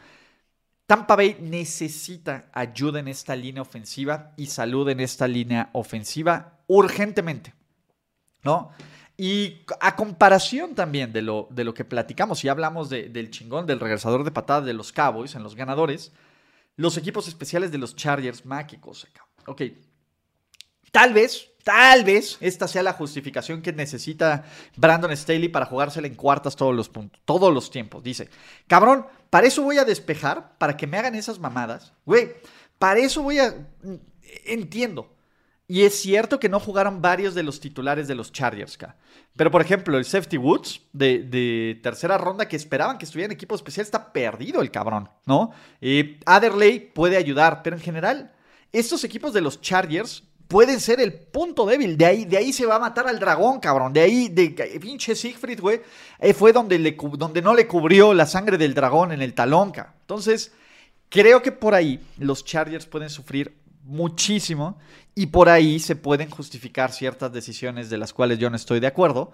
Tampa 0.87 1.17
Bay 1.17 1.39
necesita 1.41 2.47
ayuda 2.53 3.01
en 3.01 3.09
esta 3.09 3.35
línea 3.35 3.63
ofensiva 3.63 4.33
y 4.37 4.47
salud 4.47 4.89
en 4.89 5.01
esta 5.01 5.27
línea 5.27 5.71
ofensiva 5.73 6.61
urgentemente, 6.69 7.55
¿no? 8.45 8.71
Y 9.17 9.63
a 9.81 9.97
comparación 9.97 10.75
también 10.75 11.13
de 11.13 11.23
lo, 11.23 11.49
de 11.51 11.65
lo 11.65 11.75
que 11.75 11.85
platicamos, 11.85 12.45
y 12.45 12.49
hablamos 12.49 12.89
del 12.91 13.31
chingón, 13.31 13.67
del 13.67 13.81
regresador 13.81 14.23
de 14.23 14.31
patadas 14.31 14.67
de 14.67 14.75
los 14.75 14.93
Cowboys 14.93 15.35
en 15.35 15.43
los 15.43 15.57
ganadores, 15.57 16.13
los 16.77 16.97
equipos 16.97 17.27
especiales 17.27 17.73
de 17.73 17.79
los 17.79 17.97
Chargers, 17.97 18.45
qué 18.69 18.79
cosa, 18.79 19.09
Ok, 19.47 19.63
tal 20.91 21.13
vez, 21.13 21.51
tal 21.63 22.05
vez 22.05 22.39
esta 22.41 22.67
sea 22.67 22.83
la 22.83 22.93
justificación 22.93 23.63
que 23.63 23.73
necesita 23.73 24.45
Brandon 24.77 25.15
Staley 25.17 25.49
para 25.49 25.67
jugársela 25.67 26.07
en 26.07 26.15
cuartas 26.15 26.57
todos 26.57 26.75
los 26.75 26.89
puntos, 26.89 27.21
todos 27.25 27.53
los 27.53 27.71
tiempos. 27.71 28.03
Dice, 28.03 28.29
cabrón, 28.67 29.07
para 29.31 29.47
eso 29.47 29.63
voy 29.63 29.79
a 29.79 29.85
despejar, 29.85 30.57
para 30.59 30.77
que 30.77 30.87
me 30.87 30.97
hagan 30.97 31.15
esas 31.15 31.39
mamadas. 31.39 31.93
Güey, 32.05 32.33
para 32.79 33.01
eso 33.01 33.23
voy 33.23 33.39
a... 33.39 33.55
Entiendo. 34.47 35.17
Y 35.69 35.83
es 35.83 36.01
cierto 36.01 36.39
que 36.39 36.49
no 36.49 36.61
jugaron 36.61 37.03
varios 37.03 37.35
de 37.35 37.43
los 37.43 37.59
titulares 37.59 38.07
de 38.07 38.15
los 38.15 38.31
Chargers, 38.33 38.79
Pero, 39.37 39.51
por 39.51 39.61
ejemplo, 39.61 39.99
el 39.99 40.05
Safety 40.05 40.39
Woods 40.39 40.81
de, 40.93 41.81
tercera 41.83 42.17
ronda 42.19 42.47
que 42.47 42.57
esperaban 42.57 42.99
que 42.99 43.05
estuviera 43.05 43.27
en 43.27 43.33
equipo 43.33 43.57
especial 43.57 43.85
está 43.85 44.13
perdido 44.13 44.63
el 44.63 44.71
cabrón, 44.71 45.11
¿no? 45.27 45.51
Eh, 45.81 46.21
Adderley 46.25 46.79
puede 46.79 47.17
ayudar, 47.17 47.63
pero 47.65 47.75
en 47.75 47.83
general, 47.83 48.33
estos 48.79 49.05
equipos 49.05 49.33
de 49.33 49.41
los 49.41 49.61
Chargers 49.61 50.23
pueden 50.49 50.81
ser 50.81 51.01
el 51.01 51.13
punto 51.13 51.67
débil. 51.67 51.97
De 51.97 52.07
ahí, 52.07 52.25
de 52.25 52.37
ahí 52.37 52.53
se 52.53 52.67
va 52.67 52.77
a 52.77 52.81
matar 52.81 53.07
al 53.09 53.19
dragón, 53.19 53.61
cabrón. 53.61 53.93
De 53.93 54.01
ahí, 54.01 54.29
de 54.29 54.51
pinche 54.81 55.15
Siegfried, 55.15 55.61
güey, 55.61 55.81
eh, 56.19 56.35
fue 56.35 56.53
donde, 56.53 56.97
donde 57.19 57.43
no 57.43 57.55
le 57.55 57.67
cubrió 57.67 58.15
la 58.15 58.27
sangre 58.27 58.59
del 58.59 58.75
dragón 58.75 59.13
en 59.13 59.23
el 59.23 59.35
talón, 59.35 59.73
Entonces, 60.01 60.53
creo 61.09 61.43
que 61.43 61.53
por 61.53 61.75
ahí 61.75 62.01
los 62.19 62.45
Chargers 62.45 62.87
pueden 62.87 63.11
sufrir 63.11 63.57
muchísimo 63.83 64.79
y 65.15 65.27
por 65.27 65.49
ahí 65.49 65.79
se 65.79 65.97
pueden 65.97 66.29
justificar 66.31 66.93
ciertas 66.93 67.33
decisiones 67.33 67.89
de 67.89 67.99
las 67.99 68.13
cuales 68.13 68.39
yo 68.39 68.51
no 68.51 68.57
estoy 68.57 68.81
de 68.81 68.89
acuerdo, 68.89 69.33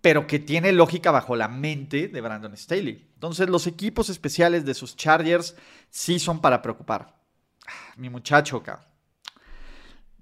pero 0.00 0.26
que 0.26 0.38
tiene 0.38 0.72
lógica 0.72 1.10
bajo 1.10 1.36
la 1.36 1.48
mente 1.48 2.08
de 2.08 2.20
Brandon 2.20 2.56
Staley. 2.56 3.08
Entonces 3.14 3.48
los 3.48 3.66
equipos 3.66 4.10
especiales 4.10 4.64
de 4.64 4.74
sus 4.74 4.96
Chargers 4.96 5.54
sí 5.90 6.18
son 6.18 6.40
para 6.40 6.60
preocupar. 6.62 7.14
Mi 7.96 8.08
muchacho, 8.10 8.58
acá. 8.58 8.86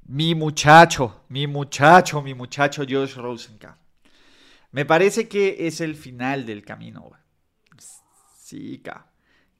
Mi 0.07 0.35
muchacho, 0.35 1.25
mi 1.29 1.47
muchacho, 1.47 2.23
mi 2.23 2.35
muchacho 2.35 2.85
Josh 2.89 3.15
Rosen, 3.15 3.59
Me 4.73 4.85
parece 4.85 5.29
que 5.29 5.67
es 5.67 5.81
el 5.81 5.95
final 5.95 6.45
del 6.45 6.65
camino, 6.65 7.11
Sí, 8.37 8.81
ca. 8.85 9.07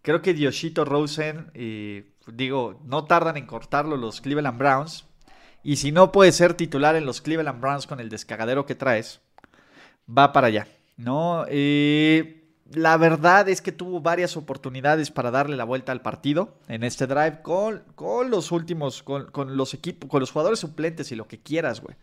Creo 0.03 0.21
que 0.21 0.35
Dioshito 0.35 0.85
Rosen 0.85 1.51
eh, 1.55 2.13
digo, 2.27 2.81
no 2.85 3.05
tardan 3.05 3.37
en 3.37 3.47
cortarlo 3.47 3.97
los 3.97 4.21
Cleveland 4.21 4.59
Browns. 4.59 5.07
Y 5.63 5.77
si 5.77 5.93
no 5.93 6.11
puede 6.13 6.33
ser 6.33 6.55
titular 6.55 6.97
en 6.97 7.07
los 7.07 7.21
Cleveland 7.21 7.61
Browns 7.61 7.87
con 7.87 8.01
el 8.01 8.09
descagadero 8.09 8.67
que 8.67 8.75
traes, 8.75 9.21
va 10.09 10.33
para 10.33 10.49
allá, 10.49 10.67
¿no? 10.97 11.45
Eh, 11.49 12.42
la 12.71 12.97
verdad 12.97 13.49
es 13.49 13.61
que 13.61 13.73
tuvo 13.73 14.01
varias 14.01 14.37
oportunidades 14.37 15.11
para 15.11 15.31
darle 15.31 15.57
la 15.57 15.65
vuelta 15.65 15.93
al 15.93 16.03
partido 16.03 16.55
en 16.69 16.85
este 16.85 17.07
drive 17.07 17.43
con, 17.43 17.83
con 17.95 18.31
los 18.31 18.53
últimos, 18.53 19.03
con, 19.03 19.31
con, 19.31 19.57
los 19.57 19.75
equipos, 19.75 20.09
con 20.09 20.21
los 20.21 20.31
jugadores 20.31 20.61
suplentes 20.61 21.13
y 21.13 21.17
lo 21.17 21.29
que 21.29 21.41
quieras, 21.41 21.81
güey. 21.81 21.97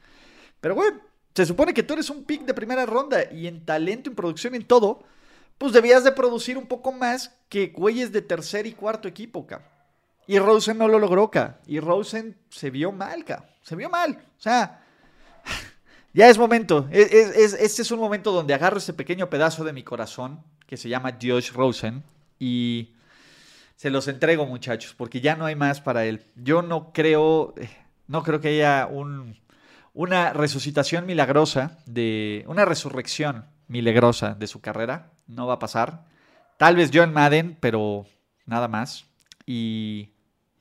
Pero, 0.62 0.75
güey, 0.75 0.92
se 1.34 1.46
supone 1.46 1.74
que 1.74 1.84
tú 1.84 1.94
eres 1.94 2.10
un 2.10 2.24
pick 2.24 2.44
de 2.44 2.54
primera 2.54 2.86
ronda 2.86 3.32
y 3.32 3.48
en 3.48 3.66
talento, 3.66 4.10
en 4.10 4.16
producción, 4.16 4.56
en 4.56 4.66
todo, 4.66 5.04
pues 5.58 5.74
debías 5.74 6.04
de 6.04 6.12
producir 6.12 6.58
un 6.58 6.68
poco 6.68 6.92
más 6.92 7.36
que 7.50 7.68
güeyes 7.68 8.12
de 8.12 8.22
tercer 8.22 8.66
y 8.66 8.74
cuarto 8.74 9.08
equipo, 9.08 9.48
cabrón. 9.48 9.70
Y 10.28 10.38
Rosen 10.38 10.78
no 10.78 10.88
lo 10.88 11.00
logró, 11.00 11.32
ca. 11.32 11.60
Y 11.66 11.80
Rosen 11.80 12.38
se 12.50 12.70
vio 12.70 12.92
mal, 12.92 13.25
ca. 13.25 13.50
Se 13.63 13.75
vio 13.75 13.89
mal. 13.89 14.12
O 14.38 14.39
sea, 14.39 14.86
ya 16.20 16.30
es 16.30 16.38
momento. 16.38 16.86
este 16.92 17.82
es 17.82 17.92
un 17.92 18.00
momento 18.00 18.34
donde 18.34 18.54
agarro 18.54 18.80
ese 18.80 18.94
pequeño 18.94 19.30
pedazo 19.30 19.64
de 19.64 19.72
mi 19.72 19.84
corazón 19.84 20.44
que 20.68 20.76
se 20.76 20.90
llama 20.90 21.18
Josh 21.22 21.54
Rosen 21.54 22.04
y 22.38 22.94
se 23.78 23.90
los 23.90 24.10
entrego, 24.10 24.46
muchachos, 24.46 24.94
porque 24.98 25.22
ya 25.22 25.38
no 25.38 25.46
hay 25.46 25.56
más 25.56 25.80
para 25.80 26.04
él. 26.04 26.26
Yo 26.36 26.62
no 26.62 26.92
creo, 26.92 27.54
no 28.08 28.24
creo 28.24 28.42
que 28.42 28.50
haya 28.50 28.86
un, 28.92 29.40
una 29.94 30.34
resucitación 30.34 31.06
milagrosa 31.06 31.78
de 31.86 32.44
una 32.48 32.66
resurrección 32.66 33.46
milagrosa 33.70 34.36
de 34.36 34.48
su 34.48 34.60
carrera. 34.60 35.12
No 35.26 35.48
va 35.48 35.54
a 35.54 35.60
pasar. 35.60 36.04
Tal 36.58 36.76
vez 36.76 36.92
John 36.94 37.14
Madden, 37.14 37.58
pero 37.62 38.06
nada 38.46 38.68
más. 38.68 39.06
Y 39.46 40.10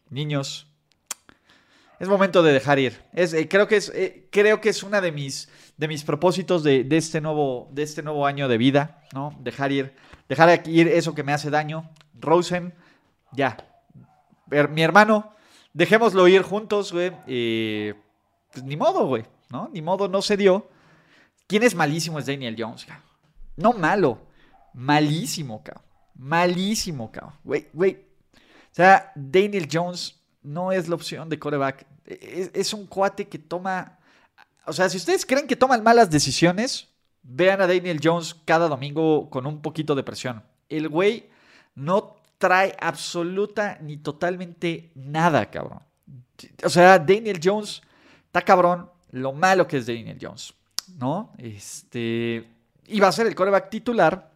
niños, 0.08 0.67
es 1.98 2.08
momento 2.08 2.42
de 2.42 2.52
dejar 2.52 2.78
ir. 2.78 3.00
Eh, 3.12 3.48
creo, 3.48 3.66
que 3.66 3.76
es, 3.76 3.90
eh, 3.94 4.28
creo 4.30 4.60
que 4.60 4.68
es 4.68 4.82
una 4.82 5.00
de 5.00 5.12
mis, 5.12 5.48
de 5.76 5.88
mis 5.88 6.04
propósitos 6.04 6.62
de, 6.62 6.86
este 6.90 7.20
nuevo, 7.20 7.68
de 7.72 7.82
este 7.82 8.02
nuevo 8.02 8.26
año 8.26 8.48
de 8.48 8.58
vida, 8.58 9.02
¿no? 9.12 9.36
Dejar 9.40 9.72
ir, 9.72 9.94
dejar 10.28 10.68
ir 10.68 10.88
eso 10.88 11.14
que 11.14 11.22
me 11.22 11.32
hace 11.32 11.50
daño. 11.50 11.90
Rosen, 12.20 12.74
ya. 13.32 13.56
Mi 14.70 14.82
hermano, 14.82 15.34
dejémoslo 15.72 16.26
ir 16.28 16.42
juntos, 16.42 16.92
güey. 16.92 17.10
pues 17.24 18.64
ni 18.64 18.76
modo, 18.76 19.06
güey, 19.06 19.24
¿no? 19.50 19.68
Ni 19.72 19.82
modo, 19.82 20.08
no 20.08 20.22
se 20.22 20.36
dio. 20.36 20.68
¿Quién 21.46 21.62
es 21.62 21.74
malísimo? 21.74 22.18
Es 22.18 22.26
Daniel 22.26 22.56
Jones, 22.58 22.84
cabrón. 22.84 23.04
No 23.56 23.72
malo, 23.72 24.20
malísimo, 24.72 25.62
cabrón. 25.62 25.84
Malísimo, 26.14 27.10
cabrón. 27.10 27.34
Güey, 27.42 27.68
güey, 27.72 28.08
o 28.70 28.74
sea, 28.74 29.12
Daniel 29.14 29.68
Jones 29.70 30.17
no 30.48 30.72
es 30.72 30.88
la 30.88 30.94
opción 30.94 31.28
de 31.28 31.38
coreback. 31.38 31.86
Es, 32.06 32.72
un 32.72 32.86
cuate 32.86 33.28
que 33.28 33.38
toma. 33.38 33.98
O 34.64 34.72
sea, 34.72 34.88
si 34.88 34.96
ustedes 34.96 35.26
creen 35.26 35.46
que 35.46 35.56
toman 35.56 35.82
malas 35.82 36.10
decisiones, 36.10 36.88
vean 37.22 37.60
a 37.60 37.66
Daniel 37.66 38.00
Jones 38.02 38.34
cada 38.44 38.66
domingo 38.66 39.28
con 39.28 39.46
un 39.46 39.60
poquito 39.60 39.94
de 39.94 40.02
presión. 40.02 40.42
El 40.68 40.88
güey 40.88 41.28
no 41.74 42.16
trae 42.38 42.74
absoluta 42.80 43.78
ni 43.82 43.98
totalmente 43.98 44.90
nada, 44.94 45.50
cabrón. 45.50 45.80
O 46.64 46.68
sea, 46.70 46.98
Daniel 46.98 47.40
Jones 47.42 47.82
está 48.26 48.42
cabrón 48.42 48.90
lo 49.10 49.32
malo 49.32 49.66
que 49.66 49.78
es 49.78 49.86
Daniel 49.86 50.18
Jones, 50.20 50.54
¿no? 50.98 51.32
Este. 51.36 52.48
Y 52.86 53.00
va 53.00 53.08
a 53.08 53.12
ser 53.12 53.26
el 53.26 53.34
coreback 53.34 53.68
titular. 53.68 54.32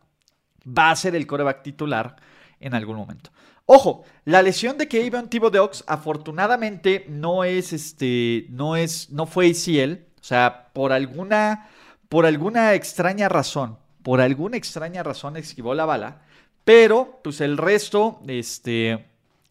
Va 0.67 0.91
a 0.91 0.97
ser 0.97 1.17
el 1.17 1.27
coreback 1.27 1.63
titular 1.63 2.17
en 2.61 2.75
algún 2.75 2.97
momento. 2.97 3.31
Ojo, 3.67 4.05
la 4.25 4.43
lesión 4.43 4.77
de 4.77 4.89
Kevin 4.89 5.29
Thibodeaux 5.29 5.85
afortunadamente 5.87 7.07
no 7.09 7.45
es 7.45 7.73
este, 7.73 8.47
no 8.51 8.77
es, 8.77 9.11
no 9.11 9.27
fue 9.27 9.51
ACL, 9.51 10.05
o 10.21 10.25
sea, 10.25 10.71
por 10.73 10.93
alguna, 10.93 11.69
por 12.09 12.27
alguna 12.27 12.75
extraña 12.75 13.29
razón, 13.29 13.79
por 14.03 14.21
alguna 14.21 14.57
extraña 14.57 15.03
razón 15.03 15.37
esquivó 15.37 15.75
la 15.75 15.85
bala, 15.85 16.23
pero 16.65 17.21
pues 17.23 17.41
el 17.41 17.57
resto, 17.57 18.21
este, 18.27 19.07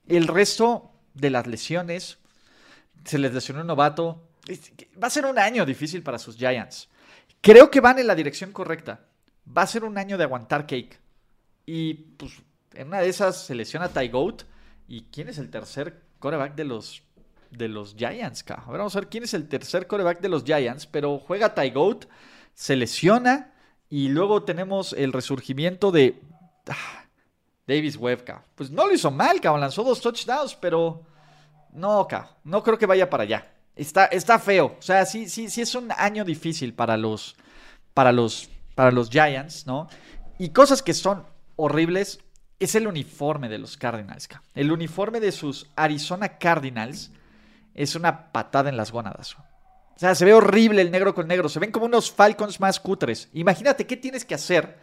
el 0.08 0.28
resto 0.28 0.92
de 1.14 1.30
las 1.30 1.48
lesiones, 1.48 2.18
se 3.06 3.18
les 3.18 3.34
lesionó 3.34 3.62
un 3.62 3.68
novato, 3.68 4.28
va 5.02 5.08
a 5.08 5.12
ser 5.12 5.26
un 5.26 5.40
año 5.40 5.66
difícil 5.66 6.04
para 6.04 6.20
sus 6.20 6.38
Giants. 6.38 6.90
Creo 7.42 7.72
que 7.72 7.82
van 7.82 7.98
en 8.00 8.08
la 8.08 8.16
dirección 8.16 8.52
correcta. 8.52 9.08
Va 9.58 9.64
a 9.64 9.68
ser 9.68 9.84
un 9.84 9.98
año 9.98 10.18
de 10.18 10.24
aguantar 10.24 10.68
cake. 10.68 11.00
Y 11.66 11.94
pues 11.94 12.34
en 12.74 12.88
una 12.88 13.00
de 13.00 13.10
esas 13.10 13.46
se 13.46 13.56
lesiona 13.56 13.90
Ty 13.90 14.10
Goat. 14.10 14.44
¿Y 14.88 15.04
quién 15.12 15.30
es 15.30 15.38
el 15.38 15.50
tercer 15.50 16.02
coreback 16.20 16.56
de 16.56 16.66
los, 16.66 17.04
de 17.50 17.68
los 17.68 17.96
Giants? 17.96 18.44
Vamos 18.68 18.96
a 18.96 19.00
ver 19.00 19.10
quién 19.10 19.24
es 19.24 19.34
el 19.34 19.48
tercer 19.48 19.88
coreback 19.88 20.20
de 20.22 20.30
los 20.30 20.44
Giants. 20.44 20.86
Pero 20.86 21.20
juega 21.20 21.54
Ty 21.54 21.70
Goat, 21.72 22.06
se 22.54 22.76
lesiona. 22.76 23.54
Y 23.90 24.10
luego 24.10 24.44
tenemos 24.44 24.94
el 24.94 25.12
resurgimiento 25.12 25.92
de 25.92 26.22
ah, 26.68 27.06
Davis 27.68 27.98
Webb. 27.98 28.24
Pues 28.56 28.72
no 28.72 28.88
lo 28.88 28.94
hizo 28.94 29.12
mal, 29.12 29.42
cabrón. 29.42 29.62
Lanzó 29.62 29.84
dos 29.84 30.02
touchdowns, 30.02 30.56
pero 30.56 31.04
no, 31.74 32.08
cabrón. 32.08 32.30
No 32.44 32.64
creo 32.64 32.78
que 32.78 32.86
vaya 32.86 33.10
para 33.10 33.24
allá. 33.24 33.52
Está, 33.76 34.06
está 34.06 34.40
feo. 34.40 34.76
O 34.78 34.82
sea, 34.82 35.06
sí, 35.06 35.30
sí, 35.30 35.50
sí 35.50 35.62
es 35.62 35.76
un 35.76 35.92
año 35.98 36.24
difícil 36.24 36.74
para 36.74 36.98
los, 36.98 37.36
para 37.94 38.12
los, 38.12 38.50
para 38.76 38.92
los 38.92 39.10
Giants, 39.10 39.66
¿no? 39.66 39.88
Y 40.38 40.50
cosas 40.50 40.82
que 40.82 40.94
son 40.94 41.26
horribles 41.56 42.20
es 42.62 42.76
el 42.76 42.88
uniforme 42.88 43.50
de 43.50 43.58
los 43.58 43.78
Cardinals. 43.78 44.30
El 44.54 44.72
uniforme 44.72 45.20
de 45.20 45.32
sus 45.32 45.70
Arizona 45.76 46.38
Cardinals 46.38 47.12
es 47.74 47.96
una 47.96 48.32
patada 48.32 48.70
en 48.70 48.78
las 48.78 48.92
gónadas. 48.92 49.36
O 49.36 50.00
sea, 50.00 50.16
se 50.16 50.26
ve 50.26 50.34
horrible 50.34 50.82
el 50.82 50.92
negro 50.92 51.14
con 51.14 51.28
negro. 51.28 51.50
Se 51.50 51.60
ven 51.60 51.72
como 51.72 51.86
unos 51.86 52.12
Falcons 52.12 52.60
más 52.60 52.80
cutres. 52.80 53.30
Imagínate 53.34 53.86
qué 53.86 53.98
tienes 53.98 54.26
que 54.26 54.36
hacer 54.36 54.78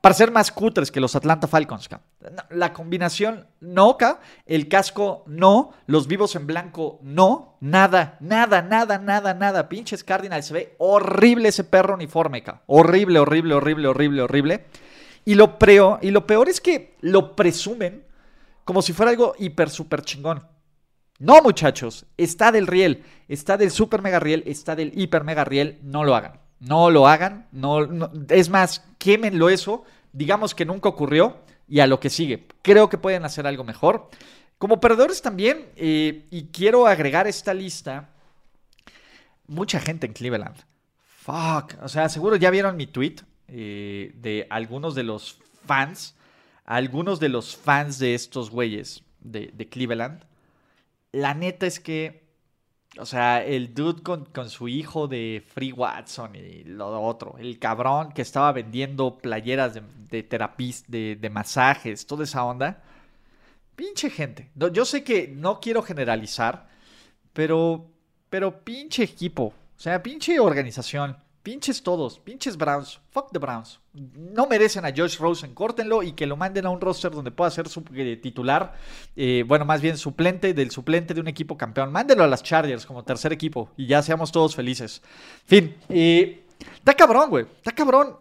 para 0.00 0.14
ser 0.14 0.30
más 0.30 0.52
cutres 0.52 0.90
que 0.90 1.00
los 1.00 1.16
Atlanta 1.16 1.46
Falcons. 1.46 1.88
La 2.50 2.74
combinación 2.74 3.46
no, 3.60 3.96
el 4.44 4.68
casco 4.68 5.24
no, 5.26 5.72
los 5.86 6.06
vivos 6.06 6.36
en 6.36 6.46
blanco 6.46 6.98
no, 7.02 7.56
nada, 7.60 8.18
nada, 8.20 8.60
nada, 8.60 8.98
nada, 8.98 9.32
nada. 9.32 9.68
Pinches 9.70 10.04
Cardinals, 10.04 10.44
se 10.44 10.52
ve 10.52 10.74
horrible 10.76 11.48
ese 11.48 11.64
perro 11.64 11.94
uniforme. 11.94 12.44
Horrible, 12.66 13.18
horrible, 13.18 13.54
horrible, 13.54 13.88
horrible, 13.88 14.22
horrible. 14.22 14.66
Y 15.24 15.34
lo, 15.34 15.56
y 16.02 16.10
lo 16.10 16.26
peor 16.26 16.48
es 16.48 16.60
que 16.60 16.96
lo 17.00 17.34
presumen 17.34 18.04
como 18.64 18.82
si 18.82 18.92
fuera 18.92 19.10
algo 19.10 19.34
hiper, 19.38 19.70
super 19.70 20.02
chingón. 20.02 20.46
No, 21.18 21.40
muchachos, 21.42 22.06
está 22.16 22.50
del 22.50 22.66
riel, 22.66 23.04
está 23.28 23.56
del 23.56 23.70
super 23.70 24.02
mega 24.02 24.18
riel, 24.18 24.42
está 24.46 24.74
del 24.74 24.92
hiper 24.98 25.22
mega 25.22 25.44
riel, 25.44 25.78
no 25.82 26.02
lo 26.04 26.16
hagan. 26.16 26.40
No 26.60 26.90
lo 26.90 27.06
hagan, 27.06 27.46
no, 27.52 28.10
es 28.30 28.48
más, 28.48 28.82
quémenlo 28.98 29.50
eso, 29.50 29.84
digamos 30.12 30.54
que 30.54 30.64
nunca 30.64 30.88
ocurrió 30.88 31.42
y 31.68 31.80
a 31.80 31.86
lo 31.86 32.00
que 32.00 32.08
sigue. 32.08 32.46
Creo 32.62 32.88
que 32.88 32.96
pueden 32.96 33.24
hacer 33.24 33.46
algo 33.46 33.64
mejor. 33.64 34.08
Como 34.56 34.80
perdedores 34.80 35.20
también, 35.20 35.66
eh, 35.76 36.26
y 36.30 36.46
quiero 36.46 36.86
agregar 36.86 37.26
esta 37.26 37.52
lista, 37.52 38.08
mucha 39.46 39.78
gente 39.78 40.06
en 40.06 40.14
Cleveland. 40.14 40.56
Fuck, 41.18 41.82
o 41.82 41.88
sea, 41.88 42.08
seguro 42.08 42.36
ya 42.36 42.50
vieron 42.50 42.76
mi 42.76 42.86
tweet 42.86 43.16
eh, 43.48 44.12
de 44.16 44.46
algunos 44.50 44.94
de 44.94 45.02
los 45.02 45.38
fans, 45.66 46.16
algunos 46.64 47.20
de 47.20 47.28
los 47.28 47.56
fans 47.56 47.98
de 47.98 48.14
estos 48.14 48.50
güeyes 48.50 49.02
de, 49.20 49.52
de 49.54 49.68
Cleveland. 49.68 50.24
La 51.12 51.34
neta 51.34 51.66
es 51.66 51.80
que 51.80 52.24
o 52.98 53.06
sea, 53.06 53.44
el 53.44 53.74
dude 53.74 54.02
con, 54.02 54.50
su 54.50 54.68
hijo 54.68 55.08
de 55.08 55.42
Free 55.52 55.72
Watson 55.72 56.36
y 56.36 56.64
lo 56.64 57.02
otro. 57.02 57.36
El 57.38 57.58
cabrón 57.58 58.12
que 58.12 58.22
estaba 58.22 58.52
vendiendo 58.52 59.18
playeras 59.18 59.74
de, 59.74 59.82
de 60.10 61.16
de, 61.16 61.30
masajes, 61.30 62.06
toda 62.06 62.24
esa 62.24 62.44
onda. 62.44 62.82
Pinche 63.74 64.10
gente. 64.10 64.50
yo 64.72 64.84
sé 64.84 65.02
que 65.02 65.26
no 65.26 65.60
quiero 65.60 65.82
generalizar, 65.82 66.68
pero, 67.32 67.90
pero 68.30 68.64
pinche 68.64 69.02
equipo. 69.02 69.52
O 69.76 69.80
sea, 69.80 70.02
pinche 70.02 70.38
organización. 70.38 71.16
Pinches 71.44 71.82
todos, 71.82 72.18
pinches 72.18 72.56
Browns, 72.56 72.98
fuck 73.10 73.30
the 73.30 73.38
Browns. 73.38 73.78
No 73.92 74.46
merecen 74.46 74.86
a 74.86 74.94
Josh 74.96 75.18
Rosen, 75.18 75.52
córtenlo 75.52 76.02
y 76.02 76.12
que 76.12 76.26
lo 76.26 76.38
manden 76.38 76.64
a 76.64 76.70
un 76.70 76.80
roster 76.80 77.10
donde 77.12 77.30
pueda 77.32 77.50
ser 77.50 77.68
su 77.68 77.84
eh, 77.94 78.16
titular, 78.16 78.72
eh, 79.14 79.44
bueno, 79.46 79.66
más 79.66 79.82
bien 79.82 79.98
suplente 79.98 80.54
del 80.54 80.70
suplente 80.70 81.12
de 81.12 81.20
un 81.20 81.28
equipo 81.28 81.58
campeón. 81.58 81.92
Mándenlo 81.92 82.24
a 82.24 82.28
las 82.28 82.42
Chargers 82.42 82.86
como 82.86 83.04
tercer 83.04 83.30
equipo 83.30 83.68
y 83.76 83.86
ya 83.86 84.00
seamos 84.00 84.32
todos 84.32 84.56
felices. 84.56 85.02
Fin, 85.44 85.76
eh, 85.90 86.46
está 86.76 86.94
cabrón, 86.94 87.28
güey, 87.28 87.44
está 87.58 87.72
cabrón 87.72 88.16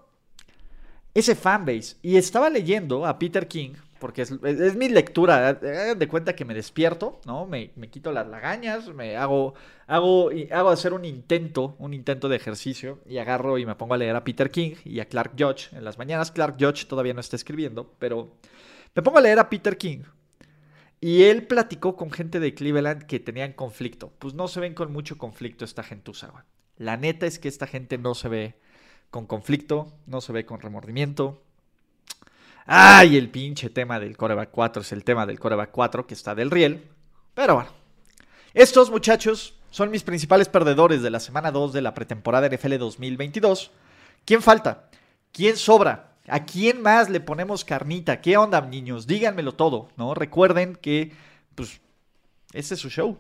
ese 1.14 1.36
fanbase. 1.36 1.96
Y 2.02 2.18
estaba 2.18 2.50
leyendo 2.50 3.06
a 3.06 3.18
Peter 3.18 3.48
King, 3.48 3.76
porque 4.04 4.24
es, 4.24 4.76
mi 4.76 4.90
lectura, 4.90 5.54
de 5.54 6.08
cuenta 6.10 6.36
que 6.36 6.44
me 6.44 6.54
despierto, 6.54 7.22
¿no? 7.26 7.46
Me, 7.46 7.72
quito 7.90 8.12
las 8.12 8.28
lagañas, 8.28 8.94
me 8.94 9.16
hago, 9.16 9.54
hago, 9.88 10.30
hago 10.52 10.70
hacer 10.72 10.92
un 10.92 11.06
intento, 11.06 11.78
un 11.80 11.94
intento 11.94 12.28
de 12.28 12.36
ejercicio, 12.36 13.00
y 13.08 13.20
agarro 13.20 13.58
y 13.58 13.66
me 13.66 13.76
pongo 13.76 13.94
a 13.94 13.98
leer 13.98 14.18
a 14.18 14.26
Peter 14.26 14.52
King 14.52 14.76
y 14.84 15.00
a 15.00 15.06
Clark 15.06 15.36
Judge. 15.40 15.70
En 15.72 15.86
las 15.86 15.98
mañanas 15.98 16.32
Clark 16.32 16.58
Judge 16.60 16.86
todavía 16.86 17.14
no 17.14 17.22
está 17.22 17.38
escribiendo, 17.38 17.94
pero 17.98 18.36
me 18.94 19.02
pongo 19.04 19.20
a 19.20 19.22
leer 19.22 19.40
a 19.40 19.50
Peter 19.50 19.78
King. 19.78 20.00
Y 21.00 21.24
él 21.24 21.48
platicó 21.48 21.96
con 21.96 22.12
gente 22.12 22.42
de 22.42 22.54
Cleveland 22.54 23.04
que 23.06 23.22
tenían 23.22 23.54
conflicto. 23.54 24.12
Pues 24.20 24.34
no 24.34 24.50
se 24.50 24.60
ven 24.60 24.74
con 24.74 24.92
mucho 24.92 25.18
conflicto 25.18 25.64
esta 25.64 25.82
gentuza, 25.82 26.28
güey. 26.28 26.44
La 26.76 26.98
neta 26.98 27.26
es 27.26 27.40
que 27.40 27.48
esta 27.48 27.68
gente 27.68 27.98
no 27.98 28.16
se 28.16 28.28
ve 28.28 28.60
con 29.12 29.28
conflicto, 29.28 29.94
no 30.08 30.20
se 30.20 30.34
ve 30.34 30.46
con 30.46 30.60
remordimiento, 30.60 31.42
Ay, 32.66 33.18
el 33.18 33.30
pinche 33.30 33.70
tema 33.70 34.00
del 34.00 34.16
coreback 34.16 34.50
4 34.52 34.82
es 34.82 34.92
el 34.92 35.04
tema 35.04 35.26
del 35.26 35.40
coreback 35.40 35.72
4 35.72 36.08
que 36.08 36.14
está 36.14 36.36
del 36.36 36.52
riel. 36.52 36.90
Pero 37.34 37.56
bueno, 37.56 37.72
estos 38.54 38.90
muchachos 38.90 39.56
son 39.70 39.90
mis 39.90 40.04
principales 40.04 40.48
perdedores 40.50 41.02
de 41.02 41.10
la 41.10 41.20
semana 41.20 41.52
2 41.52 41.74
de 41.74 41.82
la 41.82 41.94
pretemporada 41.94 42.48
NFL 42.48 42.78
2022. 42.78 43.72
¿Quién 44.26 44.42
falta? 44.42 44.90
¿Quién 45.32 45.58
sobra? 45.58 46.14
¿A 46.28 46.46
quién 46.46 46.82
más 46.82 47.10
le 47.10 47.20
ponemos 47.20 47.66
carnita? 47.66 48.22
¿Qué 48.22 48.38
onda, 48.38 48.62
niños? 48.62 49.08
Díganmelo 49.08 49.56
todo, 49.56 49.90
¿no? 49.98 50.14
Recuerden 50.14 50.76
que, 50.76 51.12
pues, 51.56 51.82
este 52.54 52.76
es 52.76 52.80
su 52.80 52.90
show. 52.90 53.18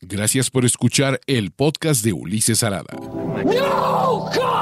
Gracias 0.00 0.50
por 0.50 0.64
escuchar 0.64 1.20
el 1.26 1.52
podcast 1.52 2.04
de 2.04 2.12
Ulises 2.12 2.62
Arada. 2.64 2.92
¡No, 2.96 4.30
God! 4.34 4.61